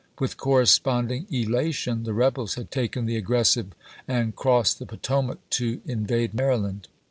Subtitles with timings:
[0.19, 3.67] With corresponding elation the rebels had taken the ag gressive
[4.07, 6.87] and crossed the Potomac to invade Mary land.